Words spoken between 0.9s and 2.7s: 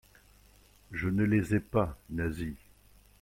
Je ne les ai pas, Nasie.